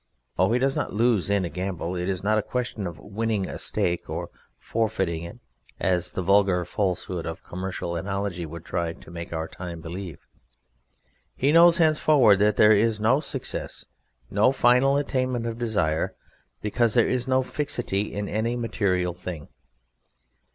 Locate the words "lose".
0.91-1.29